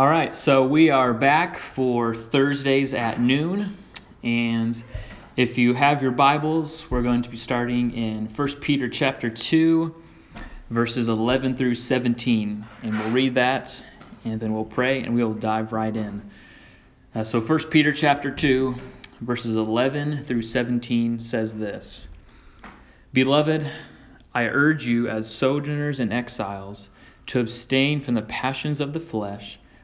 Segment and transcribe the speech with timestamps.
[0.00, 3.76] All right, so we are back for Thursdays at noon.
[4.22, 4.82] And
[5.36, 9.94] if you have your Bibles, we're going to be starting in 1 Peter chapter 2,
[10.70, 12.66] verses 11 through 17.
[12.82, 13.84] And we'll read that,
[14.24, 16.22] and then we'll pray, and we'll dive right in.
[17.14, 18.74] Uh, so 1 Peter chapter 2,
[19.20, 22.08] verses 11 through 17 says this
[23.12, 23.70] Beloved,
[24.32, 26.88] I urge you as sojourners and exiles
[27.26, 29.58] to abstain from the passions of the flesh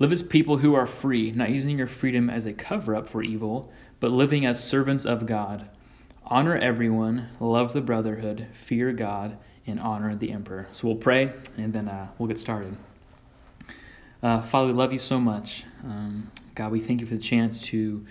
[0.00, 3.20] Live as people who are free, not using your freedom as a cover up for
[3.20, 5.68] evil, but living as servants of God.
[6.24, 9.36] Honor everyone, love the brotherhood, fear God,
[9.66, 10.68] and honor the emperor.
[10.70, 12.76] So we'll pray and then uh, we'll get started.
[14.22, 15.64] Uh, Father, we love you so much.
[15.82, 18.06] Um, God, we thank you for the chance to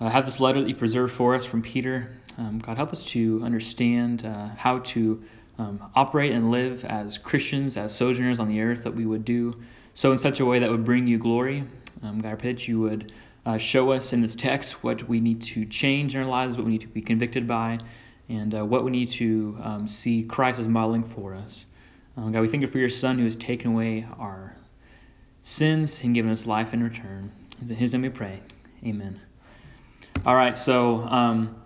[0.00, 2.12] uh, have this letter that you preserved for us from Peter.
[2.38, 5.20] Um, God, help us to understand uh, how to
[5.58, 9.60] um, operate and live as Christians, as sojourners on the earth, that we would do
[9.96, 11.64] so in such a way that would bring you glory.
[12.02, 13.12] Um, God, I pray that you would
[13.46, 16.66] uh, show us in this text what we need to change in our lives, what
[16.66, 17.78] we need to be convicted by,
[18.28, 21.64] and uh, what we need to um, see Christ as modeling for us.
[22.18, 24.54] Um, God, we thank you for your Son who has taken away our
[25.42, 27.32] sins and given us life in return.
[27.62, 28.42] In his name we pray.
[28.84, 29.18] Amen.
[30.26, 31.56] All right, so um,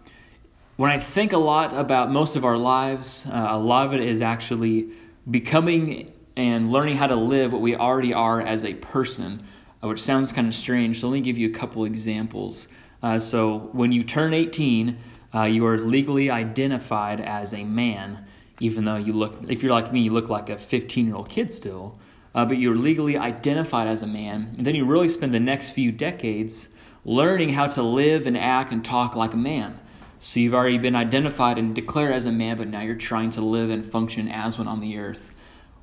[0.76, 4.00] when I think a lot about most of our lives, uh, a lot of it
[4.00, 4.90] is actually
[5.28, 9.38] becoming and learning how to live what we already are as a person,
[9.84, 10.98] uh, which sounds kind of strange.
[10.98, 12.66] So let me give you a couple examples.
[13.02, 14.96] Uh, so when you turn 18,
[15.34, 18.24] uh, you are legally identified as a man,
[18.58, 21.28] even though you look, if you're like me, you look like a 15 year old
[21.28, 21.98] kid still.
[22.34, 24.54] Uh, but you're legally identified as a man.
[24.56, 26.68] And then you really spend the next few decades
[27.04, 29.78] learning how to live and act and talk like a man.
[30.20, 33.42] So you've already been identified and declared as a man, but now you're trying to
[33.42, 35.29] live and function as one on the earth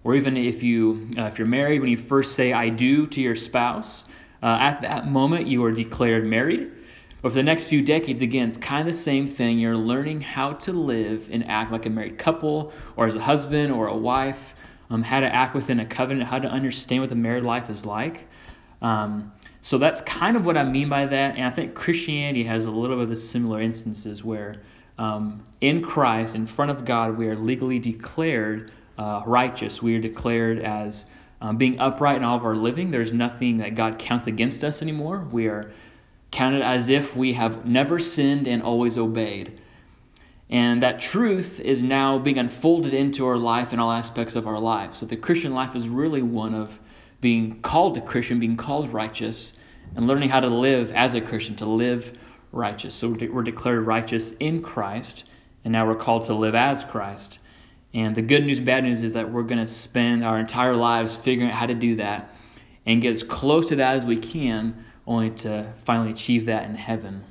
[0.08, 3.20] or even if you uh, if you're married when you first say i do to
[3.20, 4.06] your spouse
[4.42, 6.72] uh, at that moment you are declared married.
[7.22, 9.60] But for the next few decades again it's kind of the same thing.
[9.60, 13.72] You're learning how to live and act like a married couple or as a husband
[13.72, 14.56] or a wife
[14.90, 17.86] um, how to act within a covenant how to understand what the married life is
[17.86, 18.28] like.
[18.82, 22.66] Um, so that's kind of what i mean by that and i think christianity has
[22.66, 24.56] a little bit of similar instances where
[24.98, 29.82] um, in christ in front of god we are legally declared uh, righteous.
[29.82, 31.06] We are declared as
[31.42, 32.92] um, being upright in all of our living.
[32.92, 35.28] There's nothing that God counts against us anymore.
[35.32, 35.72] We are
[36.32, 39.60] counted as if we have never sinned and always obeyed.
[40.50, 44.60] And that truth is now being unfolded into our life in all aspects of our
[44.60, 44.96] life.
[44.96, 46.80] So the Christian life is really one of
[47.20, 49.54] being called a Christian, being called righteous,
[49.96, 52.18] and learning how to live as a Christian, to live
[52.52, 52.96] righteous.
[52.96, 55.26] So we're declared righteous in Christ,
[55.64, 57.40] and now we're called to live as Christ.
[57.94, 61.16] And the good news, bad news is that we're going to spend our entire lives
[61.16, 62.30] figuring out how to do that
[62.86, 66.76] and get as close to that as we can, only to finally achieve that in
[66.76, 67.24] heaven.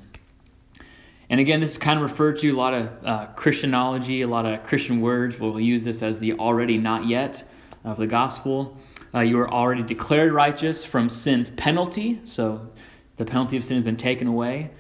[1.29, 4.47] And again, this is kind of referred to a lot of uh, Christianology, a lot
[4.47, 5.39] of Christian words.
[5.39, 7.43] We'll use this as the already not yet
[7.85, 8.77] of the gospel.
[9.15, 12.69] Uh, you are already declared righteous from sin's penalty, so
[13.17, 14.71] the penalty of sin has been taken away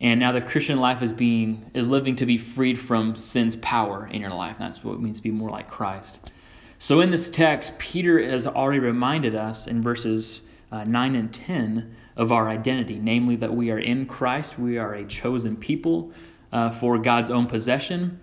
[0.00, 4.08] and now the Christian life is being is living to be freed from sin's power
[4.08, 4.56] in your life.
[4.58, 6.32] That's what it means to be more like Christ.
[6.78, 11.94] So in this text, Peter has already reminded us in verses uh, 9 and 10
[12.16, 16.12] of our identity, namely that we are in Christ, we are a chosen people
[16.52, 18.20] uh, for God's own possession.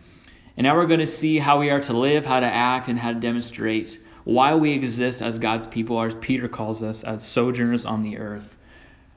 [0.57, 2.99] And now we're going to see how we are to live, how to act, and
[2.99, 7.85] how to demonstrate why we exist as God's people, as Peter calls us, as sojourners
[7.85, 8.57] on the earth.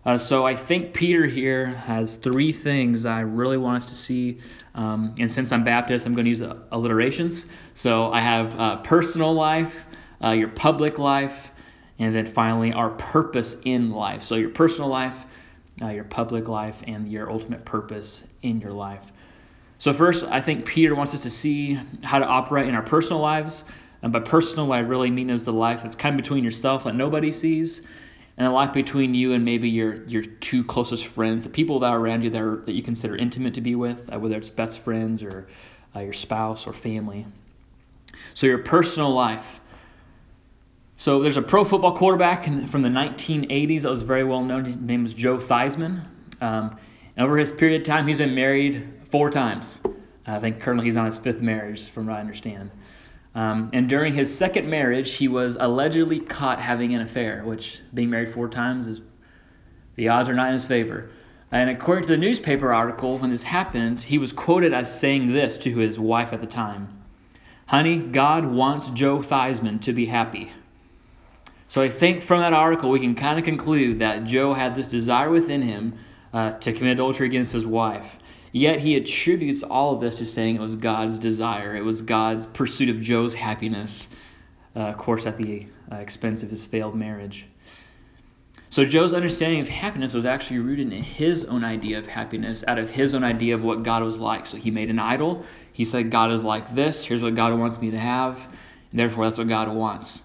[0.06, 4.38] Uh, so I think Peter here has three things I really want us to see.
[4.74, 6.42] Um, and since I'm Baptist, I'm going to use
[6.72, 7.46] alliterations.
[7.72, 9.86] So I have uh, personal life,
[10.22, 11.50] uh, your public life,
[11.98, 14.22] and then finally our purpose in life.
[14.22, 15.24] So your personal life,
[15.80, 19.12] uh, your public life, and your ultimate purpose in your life.
[19.78, 23.20] So first, I think Peter wants us to see how to operate in our personal
[23.20, 23.64] lives.
[24.02, 26.84] And by personal, what I really mean is the life that's kind of between yourself
[26.84, 27.80] that nobody sees
[28.36, 31.90] and the life between you and maybe your your two closest friends, the people that
[31.90, 34.50] are around you that, are, that you consider intimate to be with, uh, whether it's
[34.50, 35.46] best friends or
[35.94, 37.26] uh, your spouse or family.
[38.34, 39.60] So your personal life.
[40.96, 44.64] So there's a pro football quarterback in, from the 1980s that was very well known.
[44.64, 46.04] His name was Joe Theismann.
[46.40, 46.76] Um,
[47.16, 49.81] and over his period of time, he's been married four times.
[50.26, 52.70] I think currently he's on his fifth marriage, from what I understand.
[53.34, 58.10] Um, and during his second marriage, he was allegedly caught having an affair, which being
[58.10, 59.00] married four times is
[59.96, 61.10] the odds are not in his favor.
[61.50, 65.56] And according to the newspaper article, when this happened, he was quoted as saying this
[65.58, 66.88] to his wife at the time
[67.66, 70.52] Honey, God wants Joe Theismann to be happy.
[71.66, 74.86] So I think from that article, we can kind of conclude that Joe had this
[74.86, 75.98] desire within him
[76.32, 78.19] uh, to commit adultery against his wife.
[78.54, 82.46] Yet he attributes all of this to saying it was God's desire, it was God's
[82.46, 84.06] pursuit of Joe's happiness,
[84.76, 87.46] uh, of course, at the uh, expense of his failed marriage.
[88.70, 92.78] So Joe's understanding of happiness was actually rooted in his own idea of happiness, out
[92.78, 94.46] of his own idea of what God was like.
[94.46, 95.44] So he made an idol.
[95.72, 97.02] He said, God is like this.
[97.02, 98.38] Here's what God wants me to have.
[98.92, 100.22] And therefore, that's what God wants.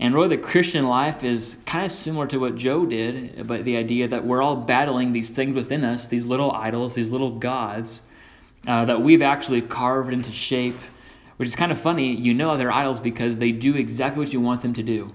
[0.00, 3.76] And really, the Christian life is kind of similar to what Joe did, but the
[3.76, 8.00] idea that we're all battling these things within us, these little idols, these little gods,
[8.66, 10.78] uh, that we've actually carved into shape,
[11.36, 12.14] which is kind of funny.
[12.14, 15.12] You know they're idols because they do exactly what you want them to do.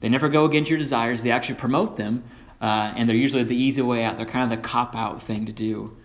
[0.00, 2.22] They never go against your desires, they actually promote them,
[2.60, 4.18] uh, and they're usually the easy way out.
[4.18, 5.96] They're kind of the cop out thing to do.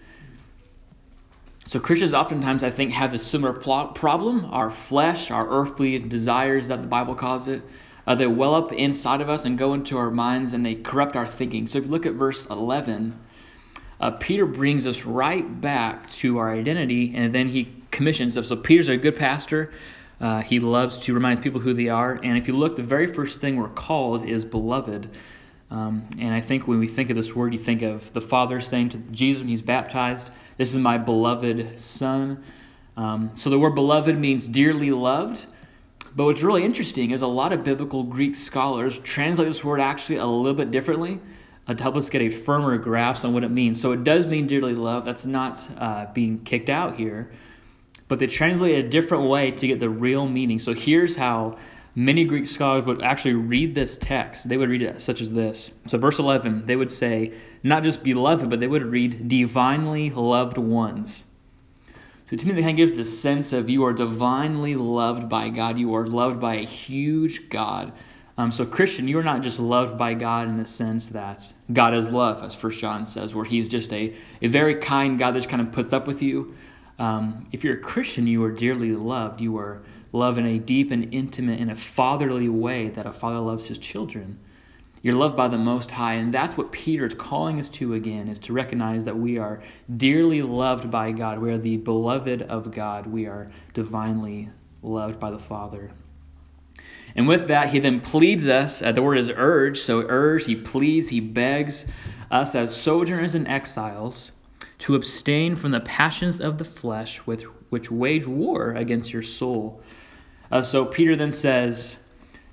[1.68, 4.46] So, Christians oftentimes, I think, have a similar problem.
[4.46, 7.62] Our flesh, our earthly desires that the Bible calls it,
[8.06, 11.16] uh, they well up inside of us and go into our minds and they corrupt
[11.16, 11.68] our thinking.
[11.68, 13.18] So, if you look at verse 11,
[14.00, 18.50] uh, Peter brings us right back to our identity and then he commissions us.
[18.50, 19.72] So, Peter's a good pastor.
[20.20, 22.20] Uh, he loves to remind people who they are.
[22.24, 25.10] And if you look, the very first thing we're called is beloved.
[25.70, 28.62] Um, and I think when we think of this word, you think of the Father
[28.62, 32.44] saying to Jesus when he's baptized, This is my beloved Son.
[32.96, 35.46] Um, so the word beloved means dearly loved.
[36.15, 40.18] But what's really interesting is a lot of biblical Greek scholars translate this word actually
[40.18, 41.19] a little bit differently
[41.68, 43.81] uh, to help us get a firmer grasp on what it means.
[43.81, 45.07] So it does mean dearly loved.
[45.07, 47.31] That's not uh, being kicked out here
[48.13, 50.60] but they translate it a different way to get the real meaning.
[50.60, 51.57] So here's how
[51.95, 54.48] many Greek scholars would actually read this text.
[54.48, 55.71] They would read it such as this.
[55.88, 57.33] So, verse 11, they would say,
[57.63, 61.25] not just beloved, but they would read divinely loved ones.
[62.25, 65.50] So, to me, that kind of gives the sense of you are divinely loved by
[65.50, 65.78] God.
[65.78, 67.92] You are loved by a huge God.
[68.38, 71.94] Um, so, Christian, you are not just loved by God in the sense that God
[71.94, 75.40] is love, as First John says, where He's just a, a very kind God that
[75.40, 76.56] just kind of puts up with you.
[76.98, 79.42] Um, if you're a Christian, you are dearly loved.
[79.42, 79.84] You are
[80.14, 83.78] loved in a deep and intimate and a fatherly way that a father loves his
[83.78, 84.40] children.
[85.04, 88.30] You're loved by the Most High, and that's what Peter is calling us to again,
[88.30, 89.62] is to recognize that we are
[89.98, 91.40] dearly loved by God.
[91.40, 93.06] We are the beloved of God.
[93.06, 94.48] We are divinely
[94.82, 95.92] loved by the Father.
[97.18, 98.82] And with that, he then pleads us.
[98.82, 99.82] Uh, the word is urge.
[99.82, 101.86] So, urge, he pleads, he begs
[102.32, 104.32] us as sojourners and exiles
[104.80, 107.42] to abstain from the passions of the flesh with,
[107.72, 109.82] which wage war against your soul.
[110.50, 111.98] Uh, so Peter then says,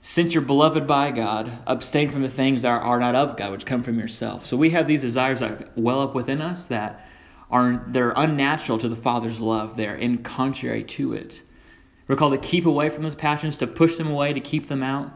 [0.02, 3.66] Since you're beloved by God, abstain from the things that are, not of God, which
[3.66, 4.46] come from yourself.
[4.46, 7.06] So we have these desires that well up within us that
[7.50, 9.76] are they're unnatural to the Father's love.
[9.76, 11.42] They're in contrary to it.
[12.08, 14.82] We're called to keep away from those passions, to push them away, to keep them
[14.82, 15.12] out.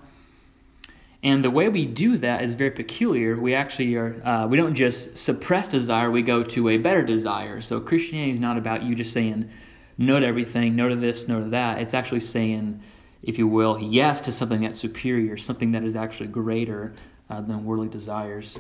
[1.23, 3.41] And the way we do that is very peculiar.
[3.41, 7.63] We actually are, uh, we don't just suppress desire, we go to a better desire.
[7.63, 9.49] So Christianity is not about you just saying
[9.97, 11.79] no to everything, no to this, no to that.
[11.79, 12.83] It's actually saying,
[13.27, 16.95] if you will, yes to something that's superior, something that is actually greater
[17.31, 18.59] uh, than worldly desires.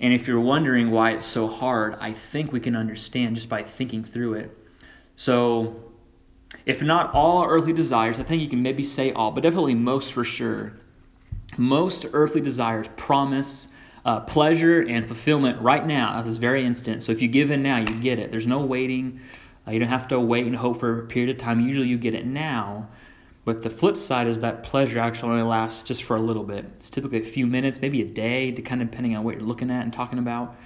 [0.00, 3.62] And if you're wondering why it's so hard, I think we can understand just by
[3.62, 4.56] thinking through it.
[5.16, 5.82] So,
[6.66, 10.12] if not all earthly desires, I think you can maybe say all, but definitely most
[10.12, 10.74] for sure
[11.58, 13.68] most earthly desires promise
[14.04, 17.02] uh, pleasure and fulfillment right now at this very instant.
[17.02, 18.30] So if you give in now, you get it.
[18.30, 19.20] There's no waiting.
[19.66, 21.60] Uh, you don't have to wait and hope for a period of time.
[21.60, 22.88] Usually you get it now.
[23.46, 26.66] But the flip side is that pleasure actually only lasts just for a little bit.
[26.74, 29.70] It's typically a few minutes, maybe a day, kind of depending on what you're looking
[29.70, 30.56] at and talking about.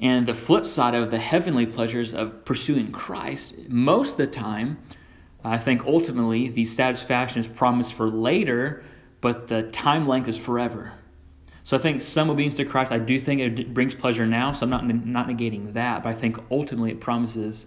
[0.00, 4.78] And the flip side of the heavenly pleasures of pursuing Christ, most of the time,
[5.42, 8.84] I think ultimately the satisfaction is promised for later
[9.24, 10.92] but the time length is forever.
[11.62, 14.64] So I think some obedience to Christ, I do think it brings pleasure now, so
[14.64, 17.64] I'm not, not negating that, but I think ultimately it promises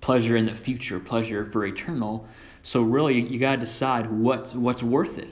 [0.00, 2.28] pleasure in the future, pleasure for eternal.
[2.62, 5.30] So really, you got to decide what, what's worth it.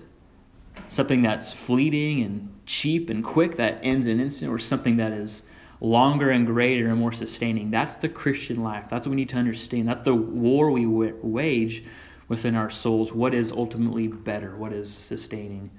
[0.89, 5.43] Something that's fleeting and cheap and quick that ends in instant, or something that is
[5.81, 7.71] longer and greater and more sustaining.
[7.71, 8.87] That's the Christian life.
[8.89, 9.89] That's what we need to understand.
[9.89, 11.85] That's the war we wage
[12.29, 15.71] within our souls what is ultimately better, what is sustaining.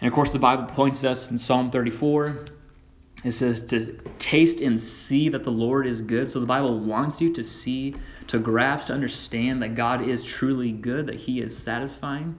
[0.00, 2.46] And of course, the Bible points us in Psalm 34.
[3.24, 6.30] It says to taste and see that the Lord is good.
[6.30, 7.96] So the Bible wants you to see,
[8.28, 12.38] to grasp, to understand that God is truly good, that He is satisfying.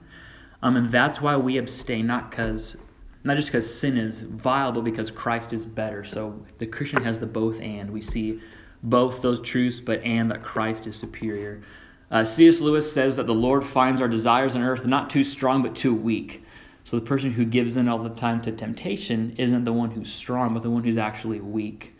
[0.62, 2.76] Um, and that's why we abstain, not because
[3.22, 6.04] not just because sin is vile, but because Christ is better.
[6.04, 7.90] So the Christian has the both and.
[7.90, 8.40] We see
[8.82, 11.62] both those truths, but and that Christ is superior.
[12.10, 12.60] Uh, C.S.
[12.60, 15.94] Lewis says that the Lord finds our desires on earth not too strong, but too
[15.94, 16.42] weak.
[16.84, 20.12] So the person who gives in all the time to temptation isn't the one who's
[20.12, 21.94] strong, but the one who's actually weak.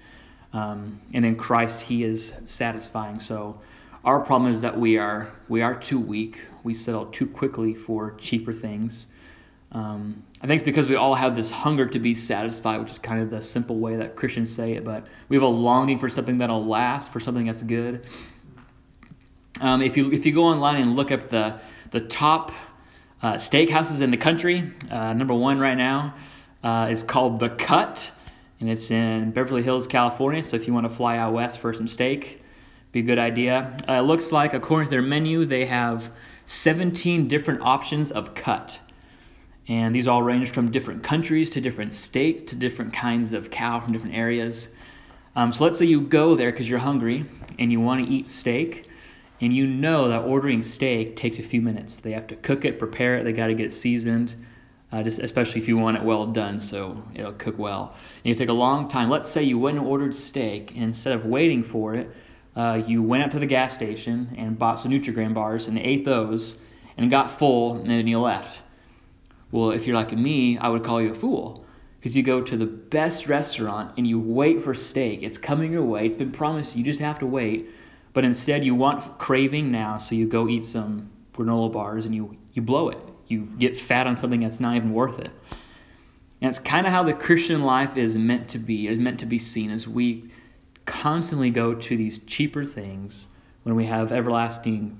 [0.53, 3.21] Um, and in Christ, He is satisfying.
[3.21, 3.61] So
[4.05, 6.41] our problem is that we are we are too weak.
[6.65, 9.07] We settle too quickly for cheaper things.
[9.73, 12.99] Um, I think it's because we all have this hunger to be satisfied, which is
[12.99, 16.09] kind of the simple way that Christians say it, but we have a longing for
[16.09, 18.05] something that'll last, for something that's good.
[19.61, 21.61] Um, if, you, if you go online and look up the,
[21.93, 22.51] the top
[23.23, 26.15] uh, steakhouses in the country, uh, number one right now
[26.65, 28.11] uh, is called The Cut,
[28.61, 30.43] and it's in Beverly Hills, California.
[30.43, 32.43] So if you want to fly out west for some steak,
[32.93, 33.77] be a good idea.
[33.89, 36.11] Uh, it looks like, according to their menu, they have
[36.47, 38.79] 17 different options of cut.
[39.69, 43.81] And these all range from different countries to different states to different kinds of cow
[43.81, 44.69] from different areas.
[45.37, 47.25] Um, so let's say you go there because you're hungry
[47.59, 48.90] and you want to eat steak,
[49.41, 51.99] and you know that ordering steak takes a few minutes.
[51.99, 54.35] They have to cook it, prepare it, they got to get it seasoned,
[54.93, 57.95] uh, just especially if you want it well done so it'll cook well.
[58.25, 59.09] And it take a long time.
[59.09, 62.11] Let's say you went and ordered steak, and instead of waiting for it,
[62.57, 66.05] uh, you went up to the gas station and bought some Nutrigrain bars and ate
[66.05, 66.57] those
[66.97, 68.61] and got full, and then you left.
[69.53, 71.65] Well, if you're like me, I would call you a fool
[71.99, 75.23] because you go to the best restaurant and you wait for steak.
[75.23, 76.07] It's coming your way.
[76.07, 76.77] It's been promised.
[76.77, 77.73] You just have to wait.
[78.13, 82.37] But instead, you want craving now, so you go eat some granola bars and you,
[82.53, 82.99] you blow it.
[83.29, 85.31] You get fat on something that's not even worth it.
[86.41, 89.27] And it's kind of how the Christian life is meant to be, is meant to
[89.27, 90.31] be seen as we
[90.87, 93.29] constantly go to these cheaper things
[93.63, 94.99] when we have everlasting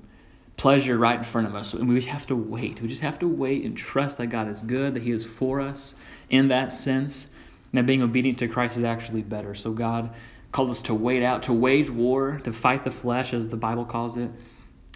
[0.55, 1.73] pleasure right in front of us.
[1.73, 2.79] And we just have to wait.
[2.81, 5.59] We just have to wait and trust that God is good, that He is for
[5.59, 5.95] us
[6.29, 7.27] in that sense,
[7.71, 9.55] and that being obedient to Christ is actually better.
[9.55, 10.13] So God
[10.51, 13.85] called us to wait out, to wage war, to fight the flesh, as the Bible
[13.85, 14.29] calls it,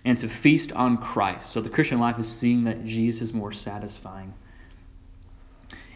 [0.04, 1.54] and to feast on Christ.
[1.54, 4.34] So the Christian life is seeing that Jesus is more satisfying.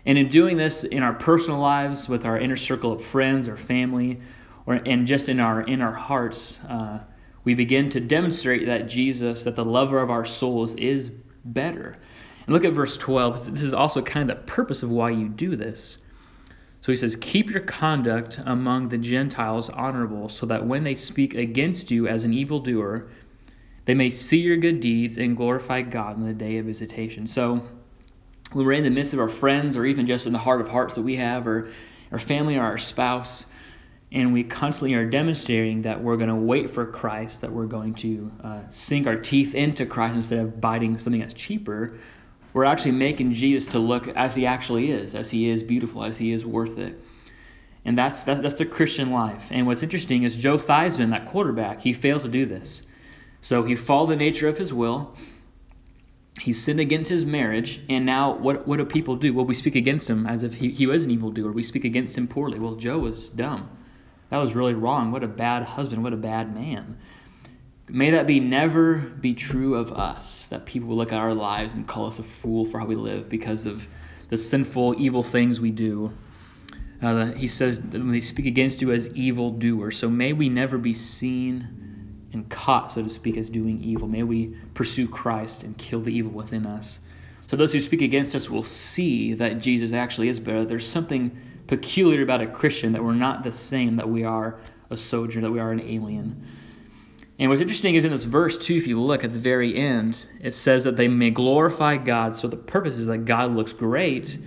[0.06, 3.58] And in doing this in our personal lives, with our inner circle of friends or
[3.58, 4.20] family,
[4.66, 7.00] or and just in our in our hearts, uh,
[7.44, 11.12] we begin to demonstrate that Jesus, that the lover of our souls, is
[11.46, 11.98] better.
[12.46, 13.54] And look at verse 12.
[13.54, 16.00] This is also kind of the purpose of why you do this.
[16.82, 21.36] So he says, Keep your conduct among the Gentiles honorable, so that when they speak
[21.36, 23.10] against you as an evildoer,
[23.86, 27.28] they may see your good deeds and glorify God in the day of visitation.
[27.28, 27.62] So
[28.54, 30.70] when we're in the midst of our friends, or even just in the heart of
[30.70, 31.72] hearts that we have, or
[32.12, 33.46] our family or our spouse,
[34.12, 37.94] and we constantly are demonstrating that we're going to wait for Christ, that we're going
[37.96, 42.00] to uh, sink our teeth into Christ instead of biting something that's cheaper,
[42.60, 46.18] we're actually making Jesus to look as he actually is, as he is beautiful, as
[46.18, 47.02] he is worth it.
[47.86, 49.46] And that's, that's, that's the Christian life.
[49.50, 52.82] And what's interesting is Joe Theismann, that quarterback, he failed to do this.
[53.40, 55.16] So he followed the nature of his will.
[56.42, 59.34] He sinned against his marriage, and now what, what do people do?
[59.34, 61.54] Well, we speak against him as if he, he was an evildoer.
[61.54, 62.60] We speak against him poorly.
[62.60, 63.70] Well, Joe was dumb.
[64.32, 65.14] That was really wrong.
[65.14, 66.04] What a bad husband.
[66.04, 66.98] What a bad man.
[67.90, 71.74] May that be never be true of us, that people will look at our lives
[71.74, 73.88] and call us a fool for how we live because of
[74.30, 76.14] the sinful, evil things we do.
[77.02, 79.98] Uh, he says when they speak against you as evil doers.
[79.98, 81.68] So may we never be seen
[82.34, 84.08] and caught, so to speak, as doing evil.
[84.08, 87.00] May we pursue Christ and kill the evil within us.
[87.48, 90.64] So those who speak against us will see that Jesus actually is better.
[90.64, 94.60] There's something peculiar about a Christian that we're not the same, that we are
[94.92, 96.46] a sojourner, that we are an alien.
[97.40, 100.26] And what's interesting is in this verse, too, if you look at the very end,
[100.42, 102.36] it says that they may glorify God.
[102.36, 104.38] So the purpose is that God looks great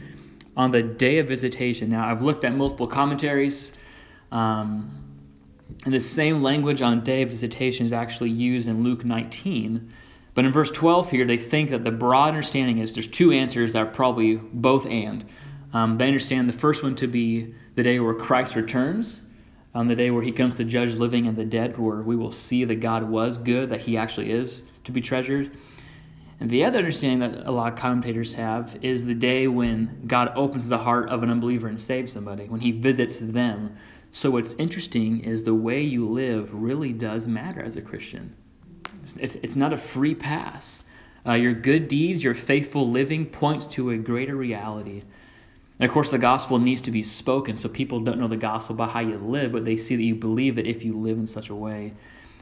[0.58, 1.88] on the day of visitation.
[1.88, 3.72] Now, I've looked at multiple commentaries,
[4.30, 4.90] um,
[5.86, 9.90] and the same language on day of visitation is actually used in Luke 19.
[10.34, 13.72] But in verse 12 here, they think that the broad understanding is there's two answers
[13.72, 15.24] that are probably both and.
[15.72, 19.22] Um, they understand the first one to be the day where Christ returns,
[19.74, 22.32] on the day where he comes to judge living and the dead, where we will
[22.32, 25.56] see that God was good, that he actually is to be treasured.
[26.40, 30.32] And the other understanding that a lot of commentators have is the day when God
[30.34, 33.76] opens the heart of an unbeliever and saves somebody, when he visits them.
[34.10, 38.34] So, what's interesting is the way you live really does matter as a Christian.
[39.18, 40.82] It's, it's not a free pass.
[41.24, 45.02] Uh, your good deeds, your faithful living points to a greater reality.
[45.82, 48.76] And of course, the gospel needs to be spoken, so people don't know the gospel
[48.76, 51.26] by how you live, but they see that you believe it if you live in
[51.26, 51.92] such a way.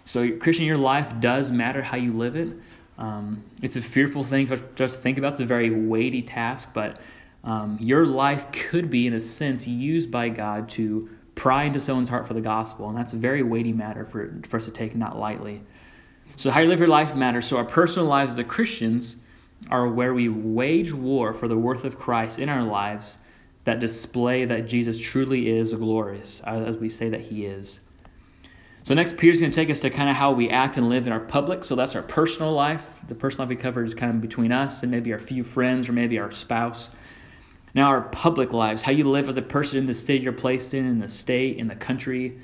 [0.05, 2.53] So, Christian, your life does matter how you live it.
[2.99, 5.33] Um, it's a fearful thing to just think about.
[5.33, 7.01] It's a very weighty task, but
[7.43, 12.11] um, your life could be, in a sense, used by God to pry into someone's
[12.11, 14.95] heart for the gospel, and that's a very weighty matter for, for us to take
[14.95, 15.63] not lightly.
[16.37, 17.47] So, how you live your life matters.
[17.47, 19.17] So, our personal lives as Christians
[19.71, 23.17] are where we wage war for the worth of Christ in our lives
[23.65, 27.81] that display that Jesus truly is glorious, as we say that he is.
[28.83, 31.07] So, next, Peter's going to take us to kind of how we act and live
[31.07, 31.65] in our public.
[31.65, 32.87] So, that's our personal life.
[33.09, 35.89] The personal life we covered is kind of between us and maybe our few friends
[35.89, 36.89] or maybe our spouse.
[37.75, 40.75] Now, our public lives, how you live as a person in the city you're placed
[40.75, 42.39] in, in the state, in the country,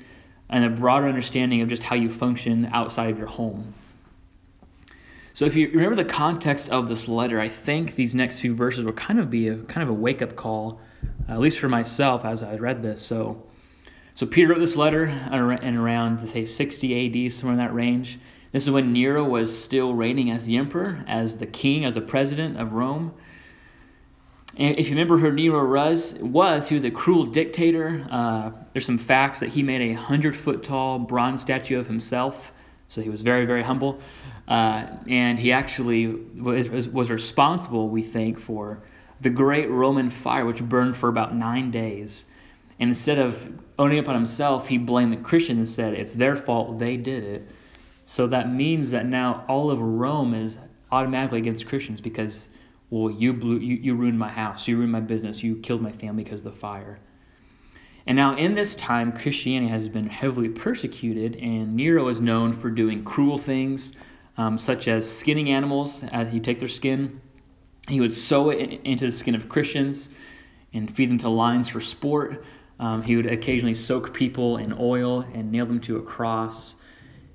[0.49, 3.73] and a broader understanding of just how you function outside of your home.
[5.33, 8.85] So, if you remember the context of this letter, I think these next few verses
[8.85, 10.79] will kind of be a kind of a wake up call,
[11.29, 13.05] at least for myself as I read this.
[13.05, 13.43] So,
[14.15, 18.19] so Peter wrote this letter in around say 60 AD, somewhere in that range.
[18.51, 22.01] This is when Nero was still reigning as the emperor, as the king, as the
[22.01, 23.13] president of Rome.
[24.55, 28.07] And if you remember who Nero was, was he was a cruel dictator.
[28.09, 32.53] Uh, there's some facts that he made a hundred foot tall bronze statue of himself,
[32.87, 33.99] so he was very very humble.
[34.47, 38.81] Uh, and he actually was, was responsible, we think, for
[39.21, 42.25] the great Roman fire, which burned for about nine days.
[42.79, 46.35] And instead of owning up on himself, he blamed the Christians and said it's their
[46.35, 47.49] fault, they did it.
[48.05, 50.57] So that means that now all of Rome is
[50.91, 52.49] automatically against Christians because
[52.89, 55.91] well, you, blew, you, you ruined my house, you ruined my business, you killed my
[55.91, 56.99] family because of the fire.
[58.05, 62.69] And now, in this time, Christianity has been heavily persecuted, and Nero is known for
[62.69, 63.91] doing cruel things,
[64.37, 67.19] um, such as skinning animals as he take their skin.
[67.87, 70.09] He would sew it into the skin of Christians
[70.73, 72.43] and feed them to lions for sport.
[72.79, 76.75] Um, he would occasionally soak people in oil and nail them to a cross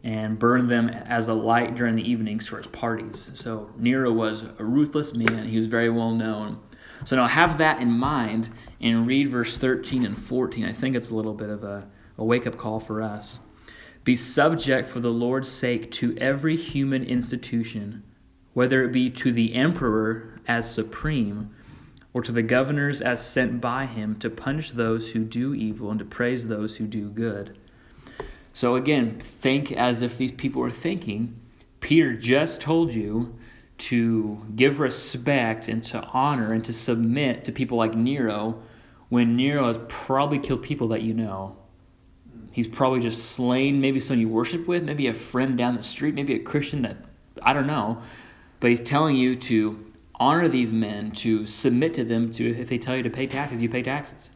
[0.04, 3.30] and burn them as a light during the evenings for his parties.
[3.34, 5.46] So Nero was a ruthless man.
[5.46, 6.60] He was very well known.
[7.04, 8.48] So now have that in mind
[8.80, 10.64] and read verse 13 and 14.
[10.64, 13.40] I think it's a little bit of a, a wake up call for us.
[14.04, 18.02] Be subject for the Lord's sake to every human institution,
[18.54, 21.54] whether it be to the emperor as supreme,
[22.14, 25.98] or to the governors as sent by him to punish those who do evil and
[25.98, 27.56] to praise those who do good
[28.52, 31.38] so again, think as if these people were thinking.
[31.80, 33.34] Peter just told you
[33.78, 38.62] to give respect and to honor and to submit to people like Nero
[39.08, 41.56] when Nero has probably killed people that you know.
[42.52, 46.14] He's probably just slain maybe someone you worship with, maybe a friend down the street,
[46.14, 46.98] maybe a Christian that
[47.42, 48.02] I don't know.
[48.62, 52.78] But he's telling you to honor these men, to submit to them, to if they
[52.78, 54.30] tell you to pay taxes, you pay taxes.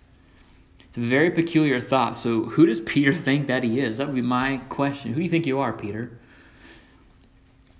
[0.80, 2.18] It's a very peculiar thought.
[2.18, 3.98] So, who does Peter think that he is?
[3.98, 5.12] That would be my question.
[5.12, 6.18] Who do you think you are, Peter?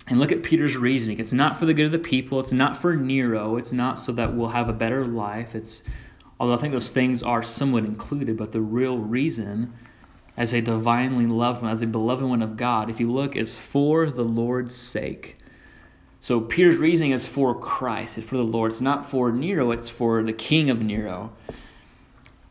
[0.07, 1.19] And look at Peter's reasoning.
[1.19, 2.39] It's not for the good of the people.
[2.39, 3.57] It's not for Nero.
[3.57, 5.57] It's not so that we'll have a better life.
[5.57, 5.83] It's,
[6.39, 9.73] although I think those things are somewhat included, but the real reason,
[10.37, 13.59] as a divinely loved one, as a beloved one of God, if you look, is
[13.59, 15.39] for the Lord's sake.
[16.27, 18.19] So Peter's reasoning is for Christ.
[18.19, 18.73] It's for the Lord.
[18.73, 19.71] It's not for Nero.
[19.71, 21.33] It's for the king of Nero.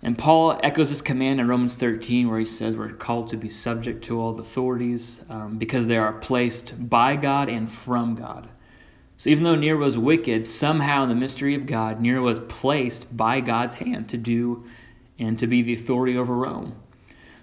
[0.02, 3.50] And Paul echoes this command in Romans 13, where he says we're called to be
[3.50, 8.48] subject to all the authorities um, because they are placed by God and from God.
[9.18, 13.18] So even though Nero was wicked, somehow in the mystery of God, Nero was placed
[13.18, 14.64] by God's hand to do
[15.20, 16.78] and to be the authority over Rome.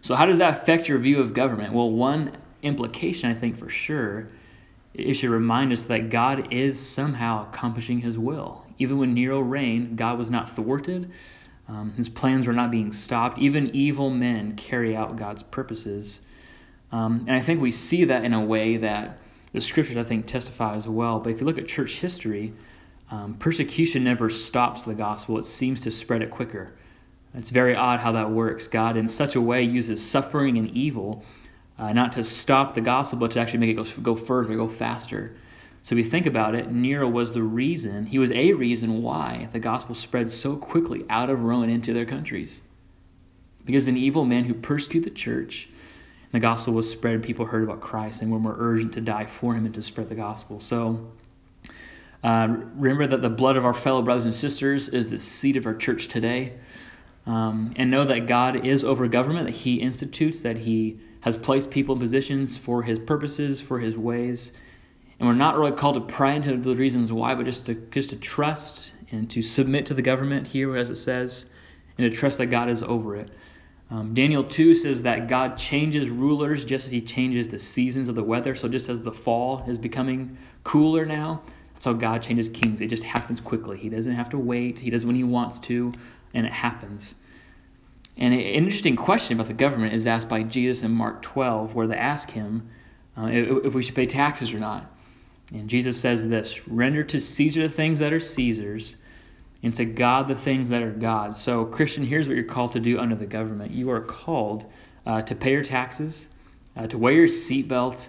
[0.00, 1.74] So, how does that affect your view of government?
[1.74, 4.30] Well, one implication, I think for sure,
[4.94, 8.66] it should remind us that God is somehow accomplishing his will.
[8.78, 11.10] Even when Nero reigned, God was not thwarted.
[11.68, 13.38] Um, his plans were not being stopped.
[13.38, 16.20] Even evil men carry out God's purposes.
[16.90, 19.18] Um, and I think we see that in a way that
[19.52, 21.20] the scriptures, I think, testify as well.
[21.20, 22.52] But if you look at church history,
[23.10, 26.72] um, persecution never stops the gospel, it seems to spread it quicker.
[27.34, 28.66] It's very odd how that works.
[28.66, 31.24] God, in such a way, uses suffering and evil
[31.82, 34.68] uh, not to stop the gospel, but to actually make it go, go further, go
[34.68, 35.34] faster.
[35.82, 39.48] So if you think about it, Nero was the reason, he was a reason why
[39.52, 42.62] the gospel spread so quickly out of Rome and into their countries.
[43.64, 45.68] Because an evil man who persecuted the church,
[46.30, 49.26] the gospel was spread and people heard about Christ and were more urgent to die
[49.26, 50.60] for him and to spread the gospel.
[50.60, 51.10] So
[52.22, 55.66] uh, remember that the blood of our fellow brothers and sisters is the seed of
[55.66, 56.52] our church today.
[57.26, 61.70] Um, and know that God is over government, that He institutes, that He has placed
[61.70, 64.52] people in positions for His purposes, for His ways.
[65.18, 68.10] And we're not really called to pry into the reasons why, but just to just
[68.10, 71.46] to trust and to submit to the government here, as it says,
[71.96, 73.30] and to trust that God is over it.
[73.90, 78.14] Um, Daniel 2 says that God changes rulers just as he changes the seasons of
[78.14, 78.54] the weather.
[78.54, 81.42] So, just as the fall is becoming cooler now,
[81.74, 82.80] that's how God changes kings.
[82.80, 83.78] It just happens quickly.
[83.78, 85.92] He doesn't have to wait, He does when He wants to,
[86.32, 87.14] and it happens.
[88.16, 91.86] And an interesting question about the government is asked by Jesus in Mark 12, where
[91.86, 92.68] they ask him
[93.16, 94.86] uh, if we should pay taxes or not.
[95.52, 98.96] And Jesus says this Render to Caesar the things that are Caesar's
[99.62, 101.40] and to God the things that are God's.
[101.40, 104.66] So, Christian, here's what you're called to do under the government you are called
[105.06, 106.26] uh, to pay your taxes,
[106.76, 108.08] uh, to wear your seatbelt,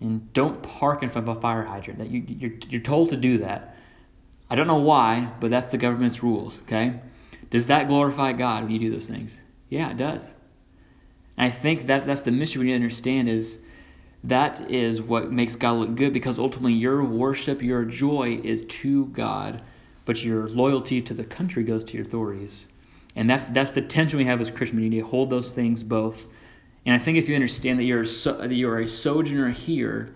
[0.00, 1.98] and don't park in front of a fire hydrant.
[1.98, 3.76] That you, you're, you're told to do that.
[4.50, 7.00] I don't know why, but that's the government's rules, okay?
[7.50, 9.40] Does that glorify God when you do those things?
[9.68, 10.32] Yeah, it does.
[11.36, 13.58] And I think that that's the mystery we need to understand is
[14.24, 19.06] that is what makes God look good because ultimately your worship, your joy is to
[19.06, 19.62] God
[20.08, 22.68] but your loyalty to the country goes to your authorities.
[23.14, 24.80] And that's that's the tension we have as Christians.
[24.80, 26.28] We need to hold those things both.
[26.86, 30.14] And I think if you understand that you're so, that you are a sojourner here,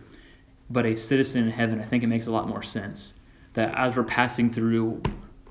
[0.70, 3.12] but a citizen in heaven, I think it makes a lot more sense.
[3.52, 5.02] That as we're passing through,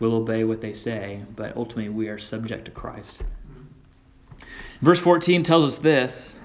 [0.01, 3.23] we'll obey what they say, but ultimately we are subject to Christ.
[4.81, 6.37] Verse 14 tells us this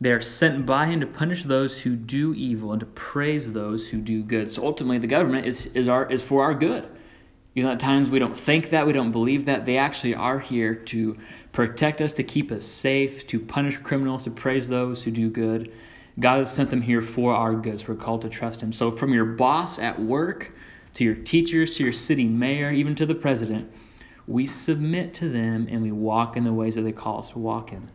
[0.00, 3.88] they are sent by him to punish those who do evil and to praise those
[3.88, 4.50] who do good.
[4.50, 6.86] So ultimately, the government is, is, our, is for our good.
[7.54, 9.64] You know, at times we don't think that, we don't believe that.
[9.64, 11.16] They actually are here to
[11.52, 15.72] protect us, to keep us safe, to punish criminals, to praise those who do good.
[16.18, 17.86] God has sent them here for our goods.
[17.86, 18.72] We're called to trust Him.
[18.72, 20.52] So, from your boss at work
[20.94, 23.70] to your teachers to your city mayor, even to the president,
[24.26, 27.38] we submit to them and we walk in the ways that they call us to
[27.38, 27.90] walk in.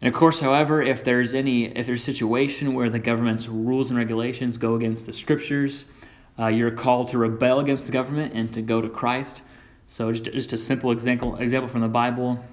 [0.00, 3.90] And of course, however, if there's any if there's a situation where the government's rules
[3.90, 5.86] and regulations go against the scriptures,
[6.38, 9.42] uh, you're called to rebel against the government and to go to Christ.
[9.88, 12.44] So just, just a simple example example from the Bible,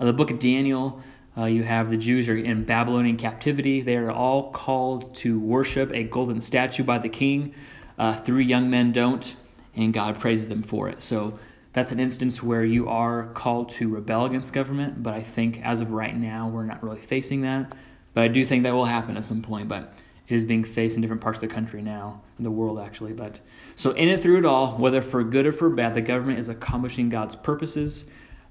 [0.00, 1.02] uh, the book of Daniel.
[1.36, 3.80] Uh, you have the Jews are in Babylonian captivity.
[3.80, 7.54] They are all called to worship a golden statue by the king.
[8.02, 9.36] Uh, three young men don't,
[9.76, 11.00] and God praises them for it.
[11.00, 11.38] So
[11.72, 15.80] that's an instance where you are called to rebel against government, but I think as
[15.80, 17.76] of right now, we're not really facing that.
[18.12, 19.94] But I do think that will happen at some point, but
[20.26, 23.12] it is being faced in different parts of the country now, in the world actually.
[23.12, 23.38] But
[23.76, 26.48] so in it through it all, whether for good or for bad, the government is
[26.48, 28.04] accomplishing God's purposes.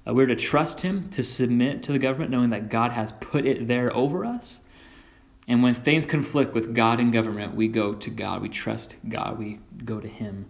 [0.08, 3.44] Uh, we're to trust Him, to submit to the government, knowing that God has put
[3.44, 4.60] it there over us.
[5.48, 8.42] And when things conflict with God and government, we go to God.
[8.42, 9.38] We trust God.
[9.38, 10.46] We go to Him.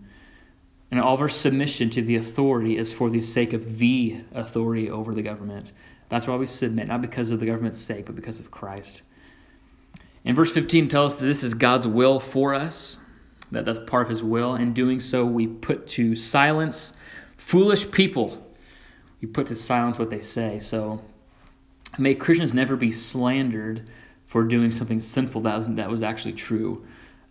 [0.90, 4.90] And all of our submission to the authority is for the sake of the authority
[4.90, 5.72] over the government.
[6.10, 9.00] That's why we submit, not because of the government's sake, but because of Christ.
[10.26, 12.98] And verse 15 tells us that this is God's will for us,
[13.50, 14.56] that that's part of his will.
[14.56, 16.92] In doing so, we put to silence
[17.38, 18.46] foolish people.
[19.22, 20.60] We put to silence what they say.
[20.60, 21.02] So
[21.98, 23.88] may Christians never be slandered
[24.32, 26.82] for doing something sinful that was, that was actually true.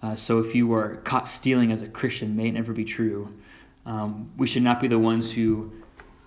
[0.03, 3.33] Uh, so if you were caught stealing as a Christian, may it never be true.
[3.87, 5.71] Um, we should not be the ones who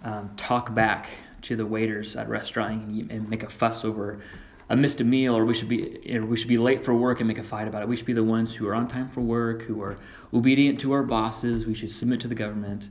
[0.03, 1.11] um, talk back
[1.43, 4.21] to the waiters at restaurant and, and, make a fuss over
[4.69, 7.21] a missed a meal, or we should be or we should be late for work
[7.21, 7.89] and make a fight about it.
[7.89, 9.97] We should be the ones who are on time for work, who are
[10.33, 11.67] obedient to our bosses.
[11.67, 12.89] We should submit to the government.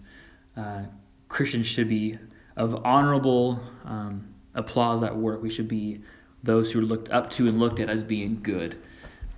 [0.55, 0.83] Uh,
[1.27, 2.17] Christians should be
[2.55, 5.43] of honorable um, applause at work.
[5.43, 6.01] We should be
[6.43, 8.77] those who are looked up to and looked at as being good.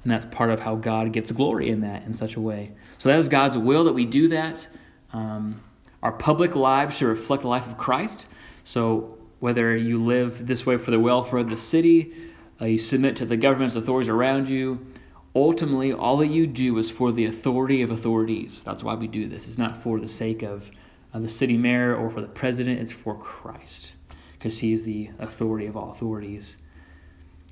[0.04, 2.72] And that's part of how God gets glory in that in such a way.
[3.00, 4.68] So that is God's will that we do that.
[5.14, 5.62] Um,
[6.04, 8.28] our public lives should reflect the life of Christ.
[8.64, 12.14] So whether you live this way for the welfare of the city,
[12.62, 14.86] uh, you submit to the government's authorities around you,
[15.36, 18.64] ultimately all that you do is for the authority of authorities.
[18.64, 19.48] That's why we do this.
[19.48, 20.72] It's not for the sake of
[21.14, 23.94] uh, the city mayor or for the president, it's for Christ
[24.34, 26.58] because he is the authority of all authorities.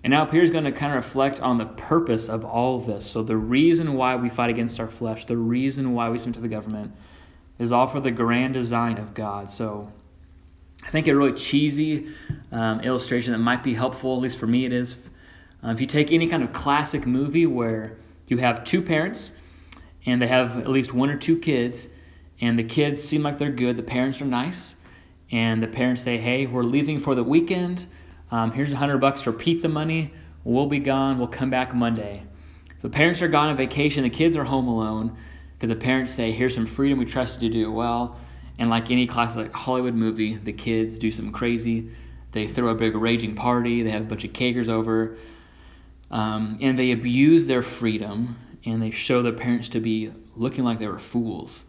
[0.03, 3.09] And now Peter's going to kind of reflect on the purpose of all of this.
[3.09, 6.41] So, the reason why we fight against our flesh, the reason why we submit to
[6.41, 6.91] the government,
[7.59, 9.49] is all for the grand design of God.
[9.49, 9.91] So
[10.83, 12.09] I think a really cheesy
[12.51, 14.95] um, illustration that might be helpful, at least for me it is.
[15.63, 19.31] Uh, if you take any kind of classic movie where you have two parents
[20.05, 21.87] and they have at least one or two kids,
[22.41, 24.75] and the kids seem like they're good, the parents are nice,
[25.31, 27.85] and the parents say, Hey, we're leaving for the weekend.
[28.33, 30.11] Um, here's a hundred bucks for pizza money.
[30.43, 31.19] We'll be gone.
[31.19, 32.23] We'll come back Monday.
[32.81, 34.01] So parents are gone on vacation.
[34.01, 35.15] The kids are home alone.
[35.53, 38.17] Because the parents say, here's some freedom, we trust you to do it well.
[38.57, 41.91] And like any classic Hollywood movie, the kids do something crazy.
[42.31, 45.15] They throw a big raging party, they have a bunch of cakers over.
[46.09, 50.79] Um, and they abuse their freedom and they show their parents to be looking like
[50.79, 51.65] they were fools.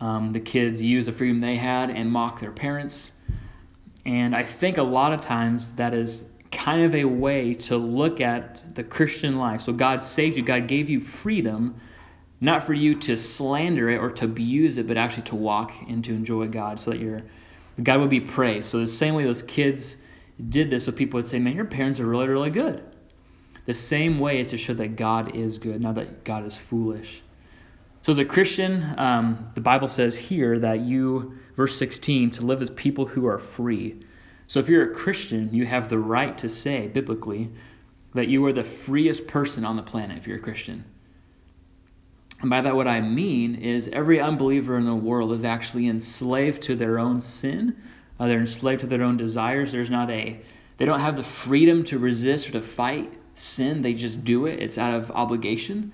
[0.00, 3.12] Um, the kids use the freedom they had and mock their parents.
[4.06, 8.20] And I think a lot of times that is kind of a way to look
[8.20, 9.60] at the Christian life.
[9.60, 11.80] So God saved you, God gave you freedom,
[12.40, 16.04] not for you to slander it or to abuse it, but actually to walk and
[16.04, 17.22] to enjoy God so that your
[17.82, 18.68] God would be praised.
[18.68, 19.96] So the same way those kids
[20.48, 22.82] did this, so people would say, Man, your parents are really, really good.
[23.66, 27.22] The same way is to show that God is good, not that God is foolish.
[28.02, 32.62] So, as a Christian, um, the Bible says here that you, verse 16, to live
[32.62, 33.94] as people who are free.
[34.46, 37.50] So, if you're a Christian, you have the right to say, biblically,
[38.14, 40.82] that you are the freest person on the planet if you're a Christian.
[42.40, 46.62] And by that, what I mean is every unbeliever in the world is actually enslaved
[46.62, 47.76] to their own sin.
[48.18, 49.70] Uh, they're enslaved to their own desires.
[49.70, 50.40] There's not a,
[50.78, 53.82] they don't have the freedom to resist or to fight sin.
[53.82, 54.60] They just do it.
[54.60, 55.92] It's out of obligation.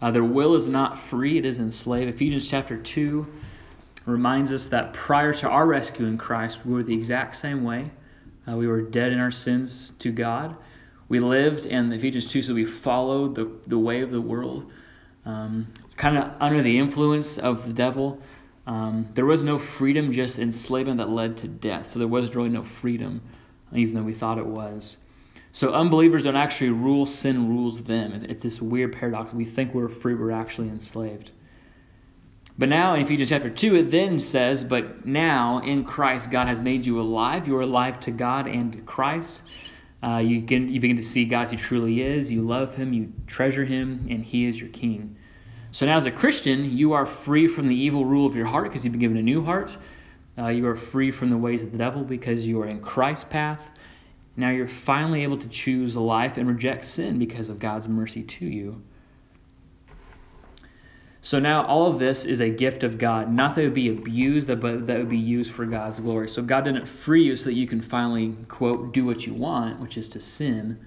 [0.00, 2.14] Uh, their will is not free, it is enslaved.
[2.14, 3.26] Ephesians chapter 2
[4.10, 7.90] reminds us that prior to our rescue in Christ, we were the exact same way.
[8.48, 10.56] Uh, we were dead in our sins to God.
[11.08, 14.70] We lived, and Ephesians 2 says we followed the, the way of the world,
[15.26, 18.20] um, kind of under the influence of the devil.
[18.66, 21.90] Um, there was no freedom, just enslavement that led to death.
[21.90, 23.20] So there was really no freedom,
[23.72, 24.98] even though we thought it was.
[25.52, 28.24] So unbelievers don't actually rule, sin rules them.
[28.28, 29.32] It's this weird paradox.
[29.32, 31.32] We think we're free, we're actually enslaved.
[32.60, 36.60] But now in Ephesians chapter 2, it then says, But now in Christ, God has
[36.60, 37.48] made you alive.
[37.48, 39.40] You are alive to God and Christ.
[40.02, 42.30] Uh, you, you begin to see God as He truly is.
[42.30, 45.16] You love Him, you treasure Him, and He is your King.
[45.72, 48.64] So now, as a Christian, you are free from the evil rule of your heart
[48.64, 49.78] because you've been given a new heart.
[50.36, 53.24] Uh, you are free from the ways of the devil because you are in Christ's
[53.24, 53.70] path.
[54.36, 58.44] Now you're finally able to choose life and reject sin because of God's mercy to
[58.44, 58.82] you.
[61.22, 63.90] So now all of this is a gift of God, not that it would be
[63.90, 66.28] abused, but that would be used for God's glory.
[66.28, 69.80] So God didn't free you so that you can finally, quote, do what you want,
[69.80, 70.78] which is to sin.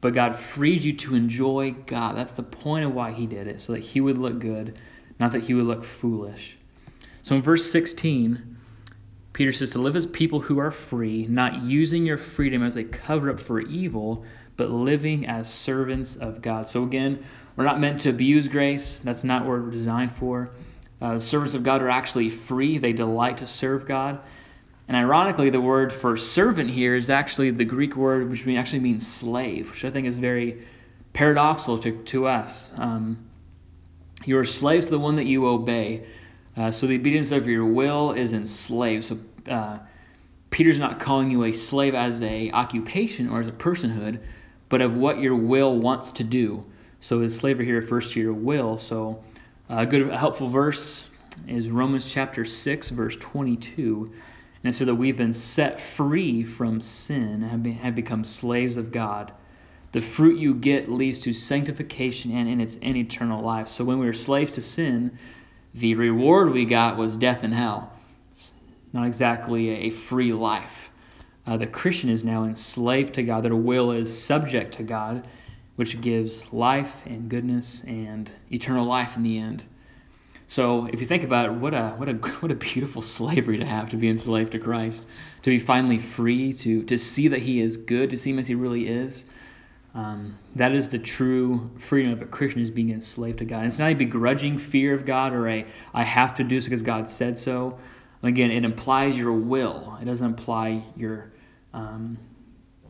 [0.00, 2.16] But God freed you to enjoy God.
[2.16, 4.78] That's the point of why He did it, so that He would look good,
[5.18, 6.56] not that He would look foolish.
[7.22, 8.56] So in verse 16,
[9.34, 12.84] Peter says to live as people who are free, not using your freedom as a
[12.84, 14.24] cover up for evil,
[14.56, 16.68] but living as servants of God.
[16.68, 17.24] So again,
[17.56, 18.98] we're not meant to abuse grace.
[18.98, 20.50] That's not what we're designed for.
[21.00, 24.20] Uh, servants of God are actually free, they delight to serve God.
[24.88, 29.06] And ironically, the word for servant here is actually the Greek word which actually means
[29.06, 30.62] slave, which I think is very
[31.12, 32.72] paradoxical to, to us.
[32.76, 33.28] Um,
[34.24, 36.04] you are slaves to the one that you obey.
[36.56, 39.04] Uh, so the obedience of your will is enslaved.
[39.04, 39.78] So uh,
[40.50, 44.20] Peter's not calling you a slave as a occupation or as a personhood,
[44.68, 46.64] but of what your will wants to do.
[47.04, 48.78] So his slavery here refers to your will.
[48.78, 49.22] So
[49.68, 51.10] a good, a helpful verse
[51.46, 54.10] is Romans chapter six, verse twenty-two,
[54.62, 58.78] and it says that we've been set free from sin and have, have become slaves
[58.78, 59.32] of God.
[59.92, 63.68] The fruit you get leads to sanctification and in its eternal life.
[63.68, 65.18] So when we were slaves to sin,
[65.74, 67.92] the reward we got was death and hell.
[68.30, 68.54] It's
[68.94, 70.88] not exactly a free life.
[71.46, 73.44] Uh, the Christian is now enslaved to God.
[73.44, 75.28] Their will is subject to God,
[75.76, 79.64] which gives life and goodness and eternal life in the end.
[80.46, 83.64] So, if you think about it, what a what a what a beautiful slavery to
[83.64, 85.06] have to be enslaved to Christ,
[85.42, 88.46] to be finally free, to to see that He is good, to see Him as
[88.46, 89.24] He really is,
[89.94, 93.58] um, that is the true freedom of a Christian is being enslaved to God.
[93.58, 96.64] And it's not a begrudging fear of God or a I have to do this
[96.64, 97.78] because God said so.
[98.22, 99.96] Again, it implies your will.
[100.00, 101.30] It doesn't imply your
[101.74, 102.18] um,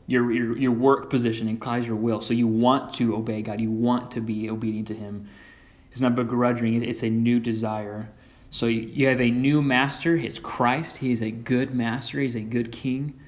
[0.06, 1.48] your, your your work position.
[1.48, 2.20] It implies your will.
[2.20, 3.60] So you want to obey God.
[3.60, 5.28] You want to be obedient to Him.
[5.90, 6.82] It's not begrudging.
[6.82, 8.08] It's a new desire.
[8.50, 10.16] So you have a new master.
[10.16, 10.98] It's Christ.
[10.98, 12.20] He is a good master.
[12.20, 13.18] He's a good king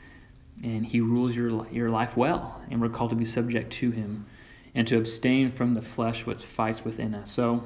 [0.62, 2.62] and he rules your, your life well.
[2.70, 4.26] And we're called to be subject to him
[4.74, 7.30] and to abstain from the flesh which fights within us.
[7.30, 7.64] So,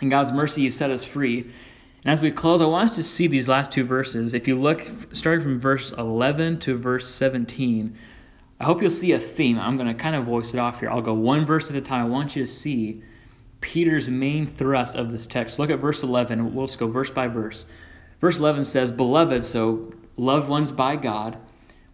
[0.00, 1.42] in God's mercy, he set us free.
[2.04, 4.34] And as we close, I want us to see these last two verses.
[4.34, 4.82] If you look,
[5.12, 7.96] starting from verse 11 to verse 17,
[8.60, 9.58] I hope you'll see a theme.
[9.58, 10.90] I'm going to kind of voice it off here.
[10.90, 12.06] I'll go one verse at a time.
[12.06, 13.02] I want you to see
[13.60, 15.58] Peter's main thrust of this text.
[15.58, 16.54] Look at verse 11.
[16.54, 17.64] We'll just go verse by verse.
[18.20, 21.38] Verse 11 says, Beloved, so loved ones by God,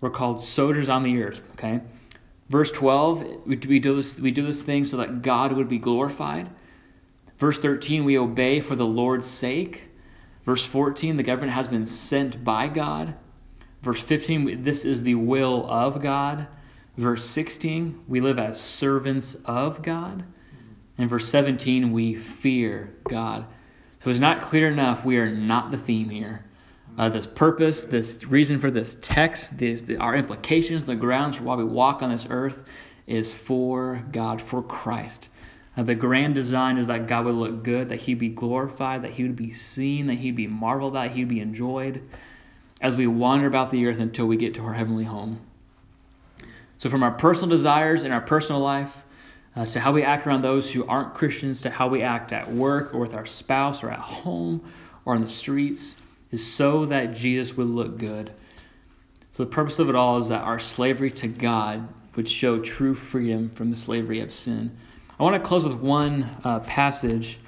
[0.00, 1.80] we're called sojourners on the earth, okay?
[2.48, 6.50] Verse 12, we, do this, we do this thing so that God would be glorified.
[7.38, 9.84] Verse 13, we obey for the Lord's sake.
[10.44, 13.14] Verse 14, the government has been sent by God.
[13.82, 16.46] Verse 15, this is the will of God.
[16.98, 20.22] Verse 16, we live as servants of God.
[20.98, 23.46] And verse 17, we fear God.
[24.04, 25.04] So it's not clear enough.
[25.04, 26.44] We are not the theme here.
[26.98, 31.44] Uh, this purpose, this reason for this text, this, the, our implications, the grounds for
[31.44, 32.64] why we walk on this earth
[33.06, 35.30] is for God, for Christ.
[35.76, 39.12] Uh, the grand design is that God would look good, that He'd be glorified, that
[39.12, 42.02] He would be seen, that He'd be marveled at, He'd be enjoyed
[42.80, 45.40] as we wander about the earth until we get to our heavenly home.
[46.78, 49.04] So, from our personal desires in our personal life,
[49.56, 52.50] uh, to how we act around those who aren't Christians, to how we act at
[52.50, 54.64] work or with our spouse or at home
[55.04, 55.96] or on the streets,
[56.30, 58.32] is so that Jesus would look good.
[59.32, 62.94] So, the purpose of it all is that our slavery to God would show true
[62.94, 64.74] freedom from the slavery of sin.
[65.18, 67.38] I want to close with one uh, passage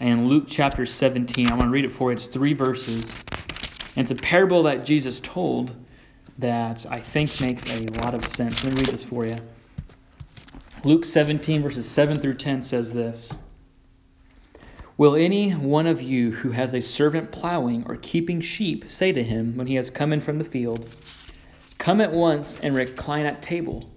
[0.00, 1.50] in Luke chapter 17.
[1.50, 2.16] I want to read it for you.
[2.16, 3.12] It's three verses.
[3.98, 5.74] And it's a parable that Jesus told
[6.38, 8.62] that I think makes a lot of sense.
[8.62, 9.34] Let me read this for you.
[10.84, 13.38] Luke 17, verses 7 through 10 says this
[14.98, 19.24] Will any one of you who has a servant plowing or keeping sheep say to
[19.24, 20.88] him when he has come in from the field,
[21.78, 23.90] Come at once and recline at table?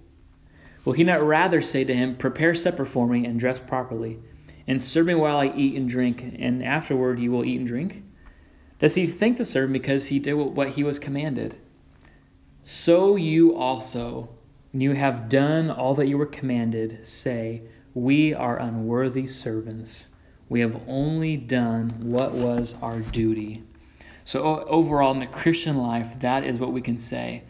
[0.84, 4.18] Will he not rather say to him, Prepare supper for me and dress properly,
[4.66, 8.02] and serve me while I eat and drink, and afterward you will eat and drink?
[8.82, 11.56] Does he thank the servant because he did what he was commanded?
[12.60, 14.28] So you also
[14.72, 20.08] when you have done all that you were commanded, say, We are unworthy servants.
[20.48, 23.62] We have only done what was our duty.
[24.24, 27.42] So, overall, in the Christian life, that is what we can say.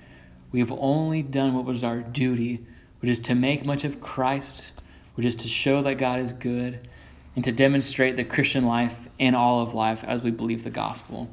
[0.51, 2.67] We have only done what was our duty,
[3.01, 4.73] which is to make much of Christ,
[5.15, 6.89] which is to show that God is good,
[7.37, 11.31] and to demonstrate the Christian life in all of life as we believe the gospel.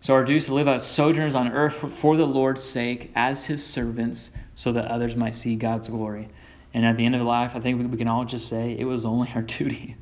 [0.00, 3.44] So, our duty is to live as sojourners on earth for the Lord's sake, as
[3.44, 6.28] his servants, so that others might see God's glory.
[6.74, 9.04] And at the end of life, I think we can all just say it was
[9.04, 9.96] only our duty.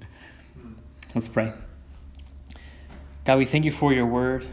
[1.14, 1.52] Let's pray.
[3.24, 4.46] God, we thank you for your word.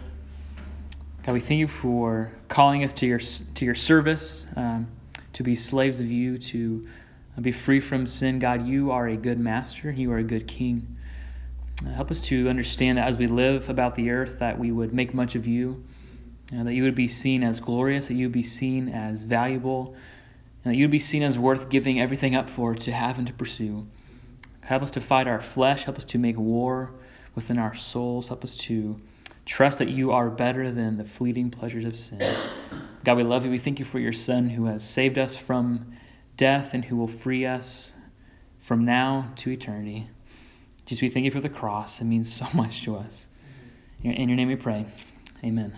[1.23, 4.87] God, we thank you for calling us to your to your service, um,
[5.33, 6.87] to be slaves of you, to
[7.41, 8.39] be free from sin.
[8.39, 9.91] God, you are a good master.
[9.91, 10.97] You are a good king.
[11.93, 15.13] Help us to understand that as we live about the earth, that we would make
[15.13, 15.83] much of you,
[16.51, 19.95] that you would be seen as glorious, that you would be seen as valuable,
[20.63, 23.27] and that you would be seen as worth giving everything up for, to have and
[23.27, 23.85] to pursue.
[24.63, 25.83] Help us to fight our flesh.
[25.83, 26.91] Help us to make war
[27.35, 28.27] within our souls.
[28.27, 28.99] Help us to
[29.45, 32.37] trust that you are better than the fleeting pleasures of sin.
[33.05, 33.51] God, we love you.
[33.51, 35.93] We thank you for your Son who has saved us from
[36.35, 37.93] death and who will free us
[38.59, 40.09] from now to eternity.
[40.87, 42.01] Jesus, we thank you for the cross.
[42.01, 43.27] It means so much to us.
[43.99, 44.11] Mm-hmm.
[44.11, 44.85] In your name we pray.
[45.43, 45.75] Amen.